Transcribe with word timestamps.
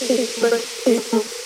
It's. 0.00 1.37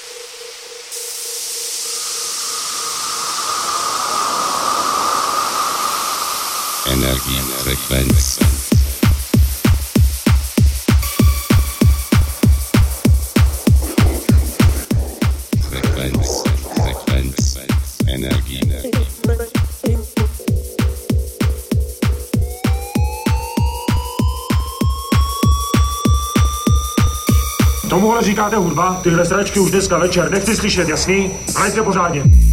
Říkáte 28.23 28.57
hudba? 28.57 29.01
Tyhle 29.03 29.25
sračky 29.25 29.61
už 29.61 29.71
dneska 29.71 29.99
večer 29.99 30.31
nechci 30.31 30.57
slyšet, 30.57 30.89
jasný? 30.89 31.31
Hrajte 31.57 31.83
pořádně. 31.83 32.52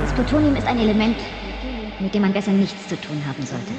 Das 0.00 0.12
Plutonium 0.14 0.54
ist 0.56 0.66
ein 0.66 0.78
Element, 0.78 1.16
mit 1.98 2.14
dem 2.14 2.22
man 2.22 2.32
besser 2.32 2.52
nichts 2.52 2.88
zu 2.88 3.00
tun 3.00 3.20
haben 3.26 3.44
sollte. 3.44 3.72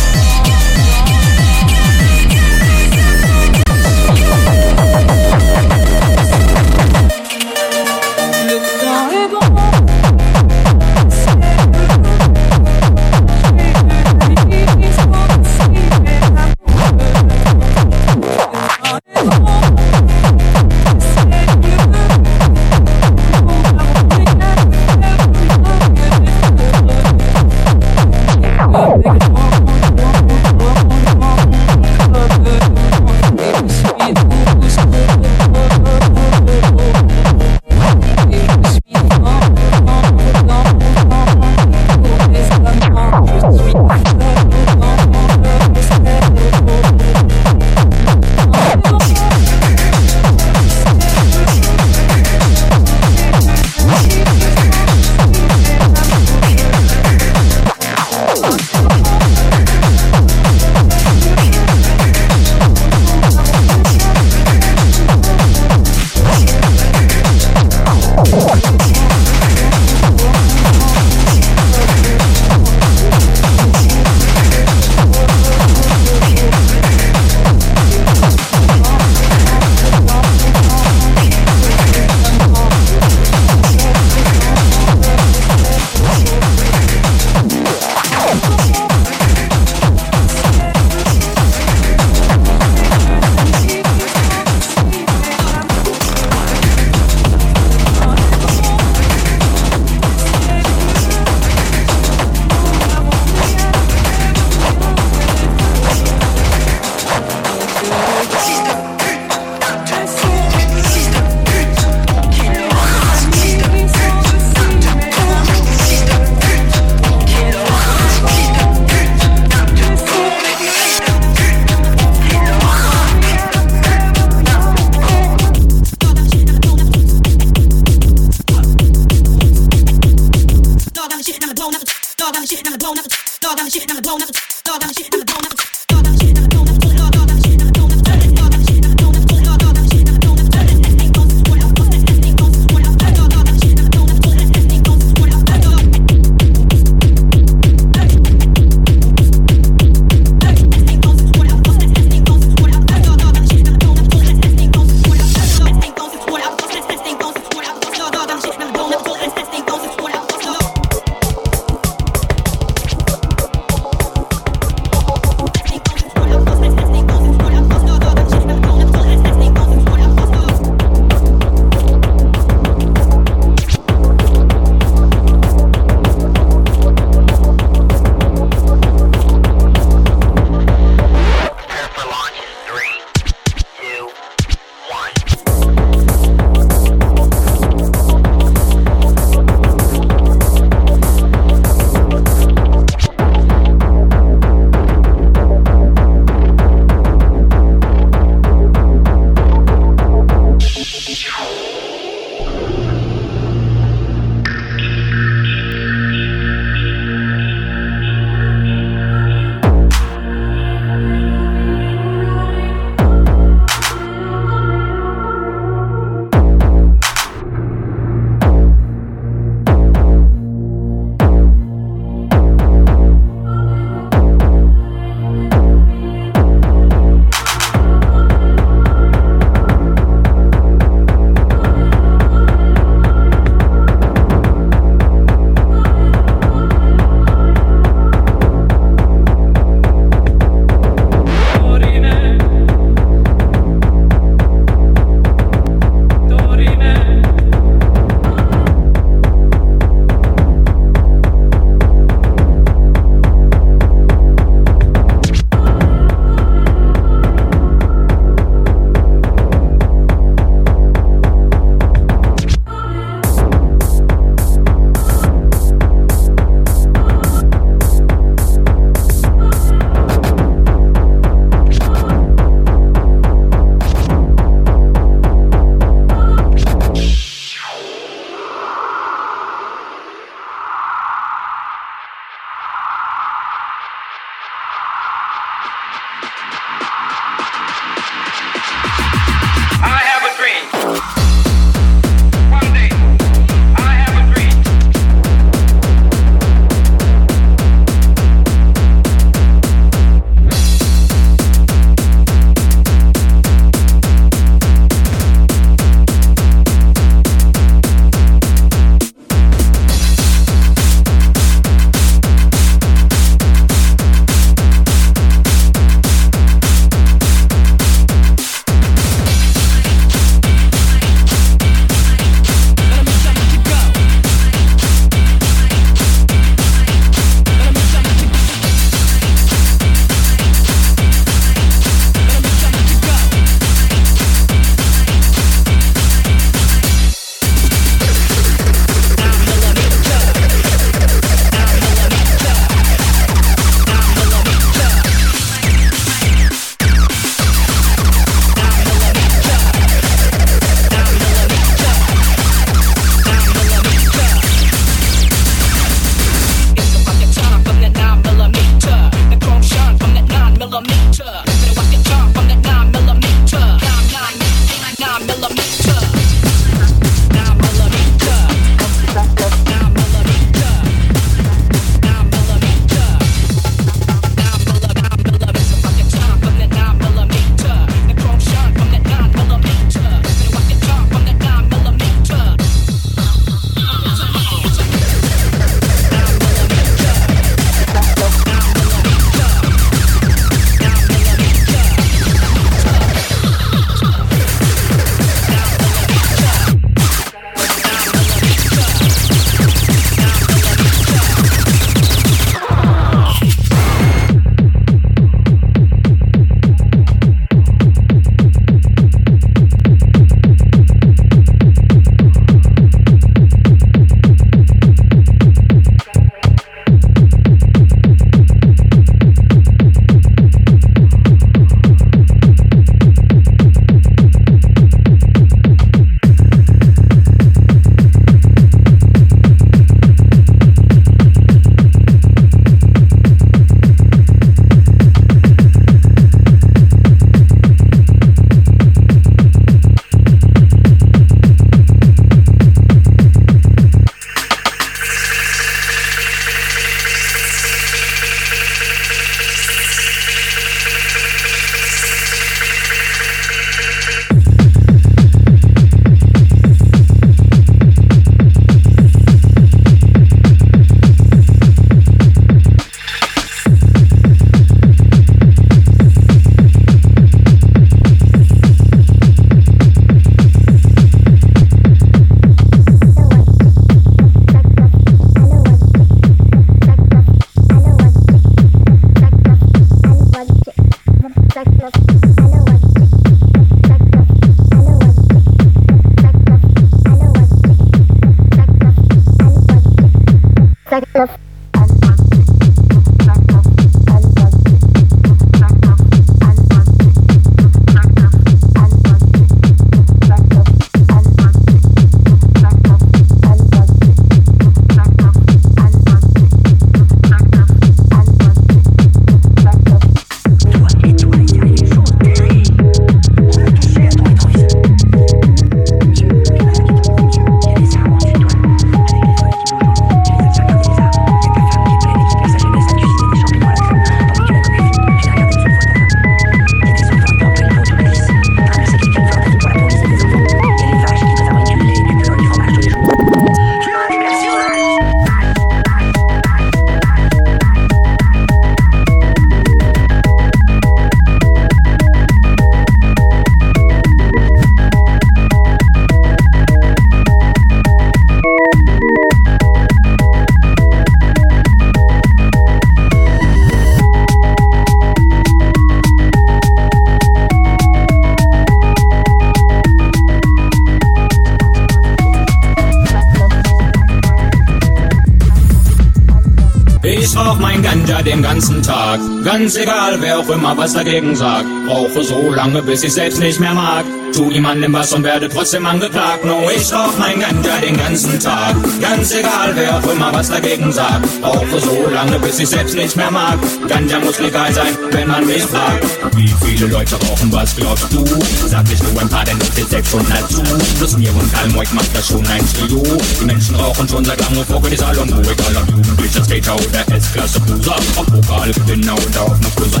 Ganz 569.58 569.74
egal, 569.74 570.20
wer 570.20 570.38
auch 570.38 570.48
immer 570.50 570.76
was 570.76 570.92
dagegen 570.92 571.34
sagt. 571.34 571.66
Brauche 571.84 572.22
so 572.22 572.52
lange, 572.52 572.80
bis 572.80 573.02
ich 573.02 573.12
selbst 573.12 573.40
nicht 573.40 573.58
mehr 573.58 573.74
mag. 573.74 574.04
Tu 574.38 574.52
jemandem 574.52 574.92
was 574.92 575.12
und 575.12 575.24
werde 575.24 575.48
trotzdem 575.48 575.84
angeklagt. 575.84 576.44
No, 576.44 576.70
ich 576.70 576.92
rauch 576.92 577.12
mein 577.18 577.40
Ganja 577.40 577.76
den 577.82 577.96
ganzen 577.96 578.38
Tag. 578.38 578.76
Ganz 579.00 579.34
egal, 579.34 579.72
wer 579.74 579.96
auch 579.96 580.12
immer 580.12 580.32
was 580.32 580.48
dagegen 580.48 580.92
sagt. 580.92 581.26
Brauche 581.40 581.80
so 581.80 582.08
lange, 582.08 582.38
bis 582.38 582.60
ich 582.60 582.68
selbst 582.68 582.94
nicht 582.94 583.16
mehr 583.16 583.32
mag. 583.32 583.58
Ganja 583.88 584.20
muss 584.20 584.38
legal 584.38 584.72
sein, 584.72 584.96
wenn 585.10 585.26
man 585.26 585.44
mich 585.44 585.64
fragt. 585.64 586.06
Wie 586.36 586.54
viele 586.64 586.86
Leute 586.86 587.16
rauchen, 587.16 587.50
was 587.50 587.74
glaubst 587.74 588.12
du? 588.12 588.24
Sag 588.68 588.88
nicht 588.88 589.02
nur 589.02 589.20
ein 589.20 589.28
paar, 589.28 589.44
denn 589.44 589.58
ich 589.60 589.74
zählt 589.74 589.90
selbst 589.90 590.12
schon 590.12 590.24
dazu. 590.28 590.62
Plus 590.98 591.16
mir 591.16 591.34
und 591.34 591.58
Almoik 591.60 591.92
macht 591.92 592.16
das 592.16 592.28
schon 592.28 592.46
ein 592.46 592.64
Trio. 592.74 593.02
Die 593.40 593.44
Menschen 593.44 593.74
rauchen 593.74 594.08
schon 594.08 594.24
seit 594.24 594.40
langem 594.40 594.64
vor 594.64 594.80
die 594.88 594.96
Salon, 594.96 595.28
egal 595.30 595.82
ob 595.82 595.88
Jugendlicher 595.96 596.44
Skater 596.44 596.76
oder 596.76 597.16
S-Klasse 597.16 597.58
Buser. 597.58 597.96
Ob 598.14 598.26
Pokalgewinner 598.26 599.14
oder 599.14 599.42
auf 599.42 599.58
ne 599.58 599.66
Kurse. 599.74 600.00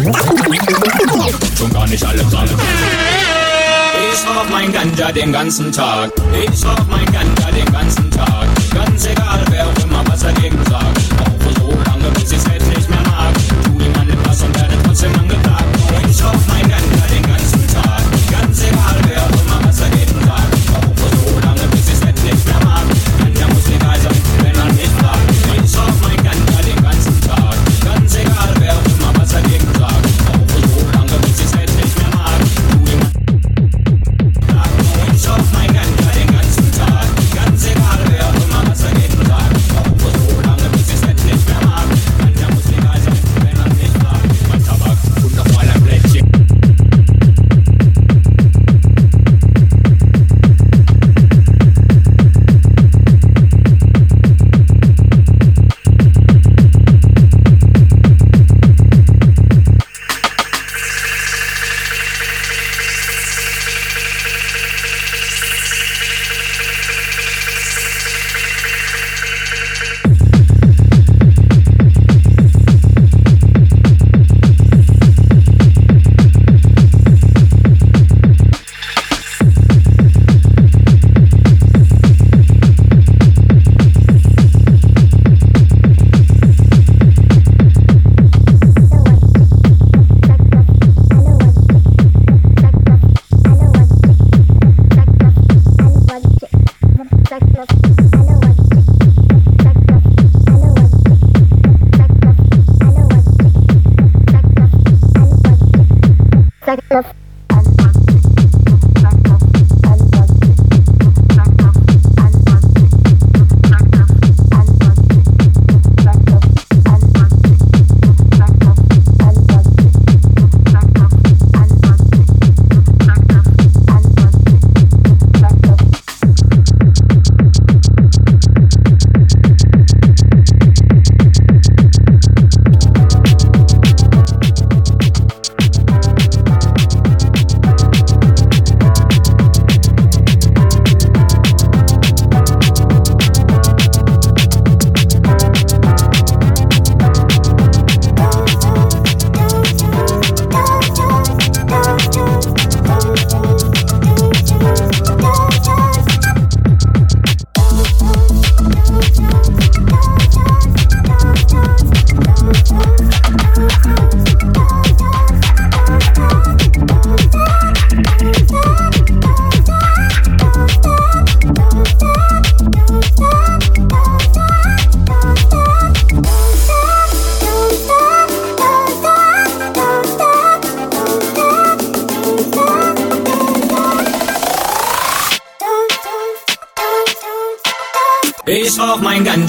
Schon 1.58 1.72
gar 1.72 1.88
nicht 1.88 2.06
alle 2.06 2.22
Sachen. 2.30 2.56
Ich 4.20 4.26
rauch 4.26 4.48
mein 4.50 4.72
Ganja 4.72 5.12
den 5.12 5.32
ganzen 5.32 5.70
Tag. 5.70 6.10
Ich 6.32 6.64
rauch 6.66 6.86
mein 6.90 7.04
Ganja 7.06 7.50
den 7.54 7.72
ganzen 7.72 8.10
Tag. 8.10 8.48
Ganz 8.74 9.06
egal, 9.06 9.44
wer 9.50 9.66
auch 9.66 9.84
immer 9.84 10.02
was 10.08 10.20
dagegen 10.20 10.58
sagt. 10.64 10.98
Rauche 11.20 11.54
so 11.60 11.70
lange, 11.86 12.10
bis 12.14 12.32
ich 12.32 12.57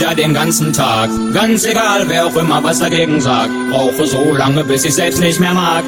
Ganja 0.10 0.16
den 0.16 0.34
ganzen 0.34 0.74
Tag. 0.74 1.10
Ganz 1.34 1.66
egal, 1.66 2.06
wer 2.08 2.26
auch 2.26 2.36
immer 2.36 2.64
was 2.64 2.80
dagegen 2.80 3.22
sagt. 3.22 3.52
Rauche 3.72 4.06
so 4.06 4.34
lange, 4.34 4.64
bis 4.64 4.86
ich 4.86 4.94
selbst 4.94 5.20
nicht 5.20 5.40
mehr 5.40 5.54
mag. 5.54 5.84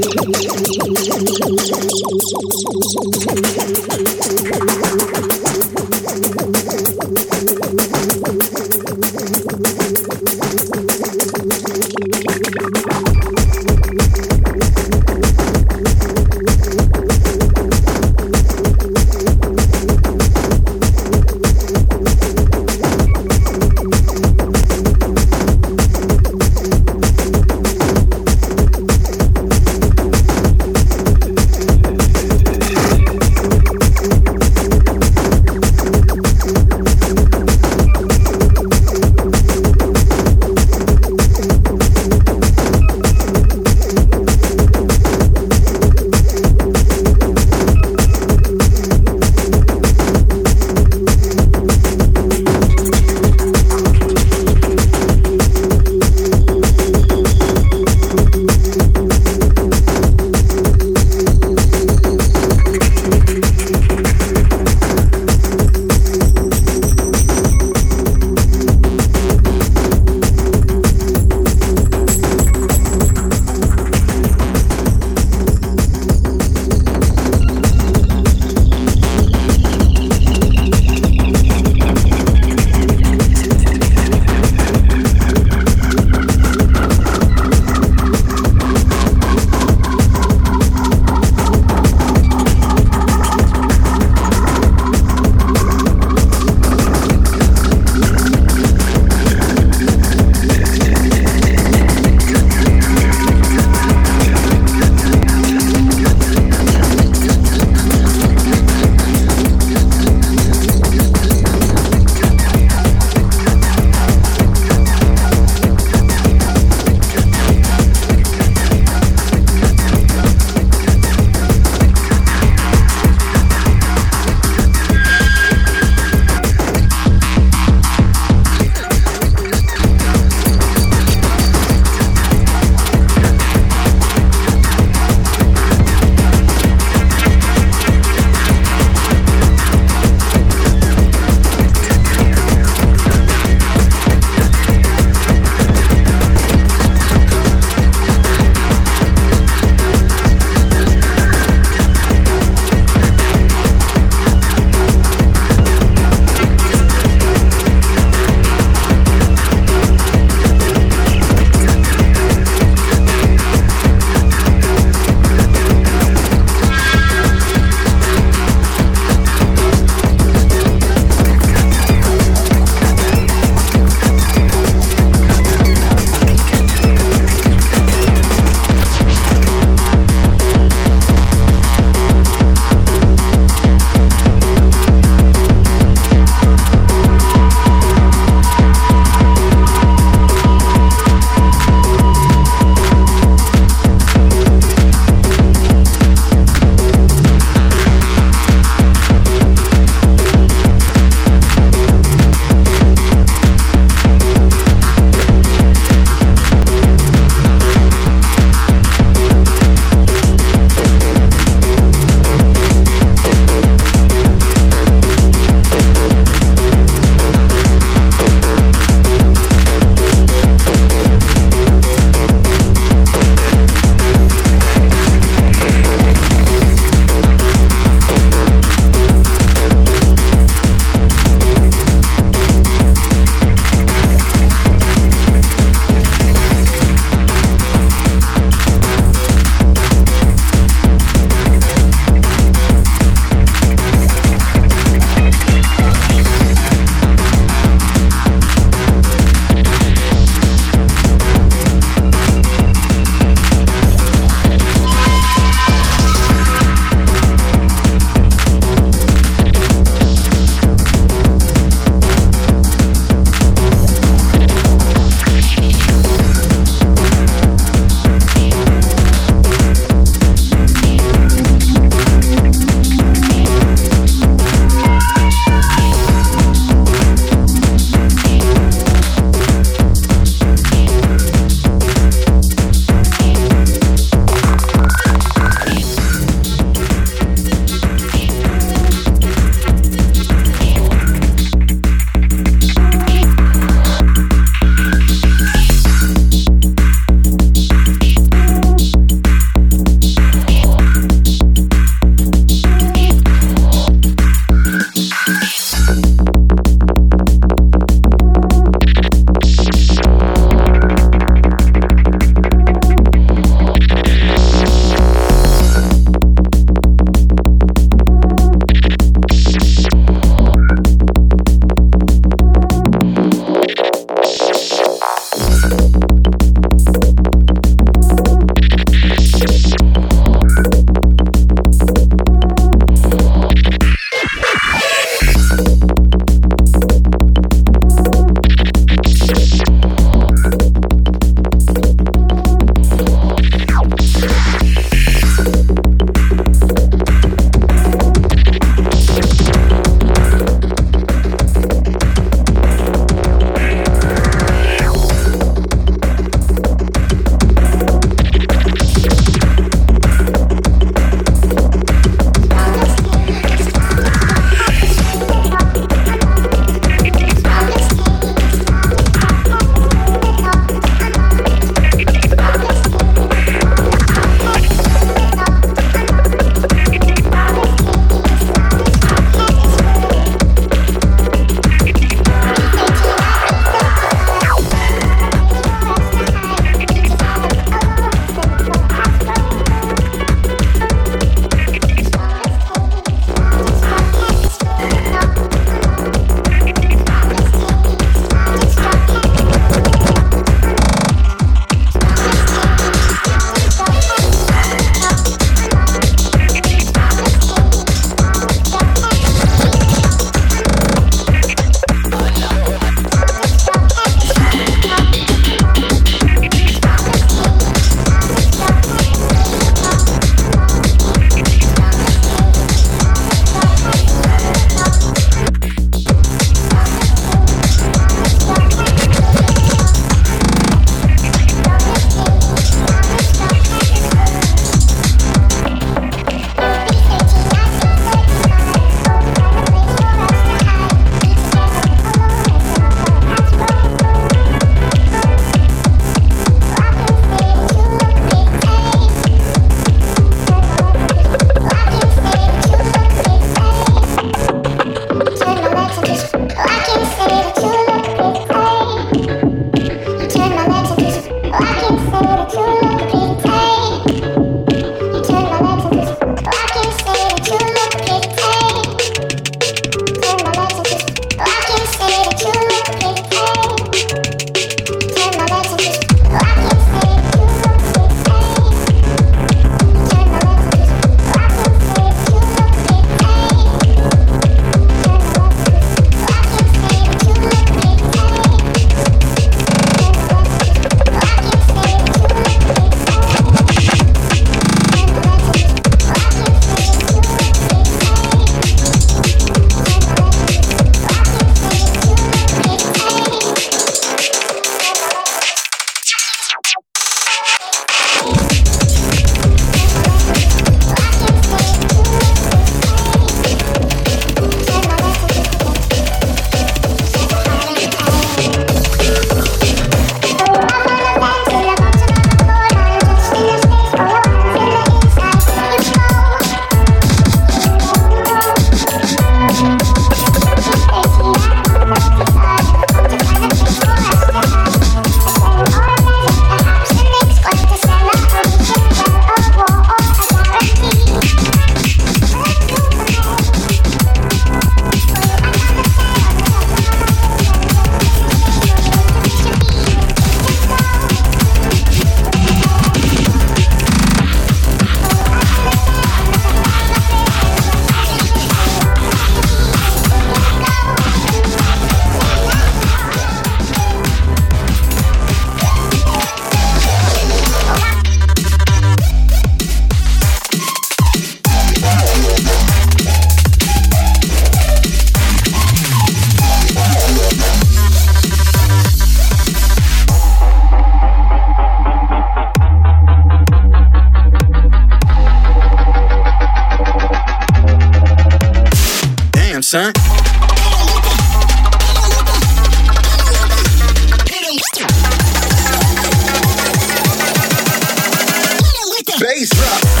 Bass 599.41 599.49
drop. 599.49 600.00